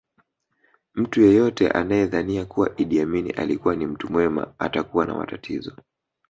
Mtu 0.95 1.21
yeyote 1.21 1.69
anayedhania 1.69 2.45
kuwa 2.45 2.71
Idi 2.81 3.01
Amin 3.01 3.33
alikuwa 3.37 3.75
ni 3.75 3.87
mtu 3.87 4.11
mwema 4.11 4.53
atakuwa 4.59 5.05
na 5.05 5.15
matatizo 5.15 5.75